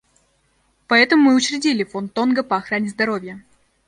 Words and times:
Поэтому 0.87 1.25
мы 1.29 1.35
учредили 1.35 1.83
Фонд 1.83 2.13
Тонга 2.13 2.41
по 2.41 2.57
охране 2.57 2.89
здоровья. 2.89 3.39